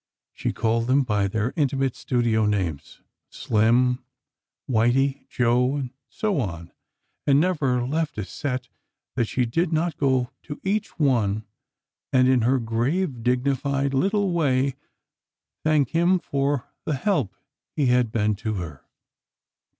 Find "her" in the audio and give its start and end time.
12.41-12.57, 18.55-18.83